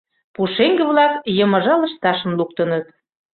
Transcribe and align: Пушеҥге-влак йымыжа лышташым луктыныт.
Пушеҥге-влак 0.33 1.13
йымыжа 1.37 1.73
лышташым 1.81 2.31
луктыныт. 2.39 2.85